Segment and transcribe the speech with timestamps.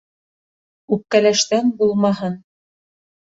[0.95, 2.39] Үпкәләштән булмаһын.